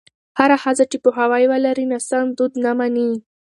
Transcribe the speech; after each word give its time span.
هره 0.39 0.57
ښځه 0.63 0.83
چې 0.91 0.97
پوهاوی 1.03 1.43
ولري، 1.47 1.85
ناسم 1.91 2.25
دود 2.37 2.53
نه 2.63 2.71
مني. 2.79 3.09